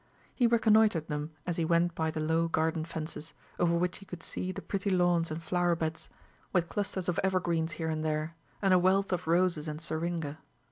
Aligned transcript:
He 0.33 0.47
reconnoitred 0.47 1.09
them 1.09 1.29
as 1.45 1.57
he 1.57 1.63
went 1.63 1.93
by 1.93 2.09
the 2.09 2.19
low 2.19 2.47
garden 2.47 2.85
fences, 2.85 3.35
over 3.59 3.77
which 3.77 3.99
he 3.99 4.05
could 4.07 4.23
see 4.23 4.51
the 4.51 4.59
pretty 4.59 4.89
lawns 4.89 5.29
and 5.29 5.43
flower 5.43 5.75
beds, 5.75 6.09
with 6.51 6.69
clusters 6.69 7.07
of 7.07 7.19
evergreens 7.23 7.73
here 7.73 7.91
and 7.91 8.03
there, 8.03 8.33
and 8.63 8.73
a 8.73 8.79
wealth 8.79 9.13
of 9.13 9.27
roses 9.27 9.67
and 9.67 9.79
seringa. 9.79 10.39